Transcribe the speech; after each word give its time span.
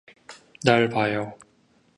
날 0.65 0.89
봐요. 0.89 1.37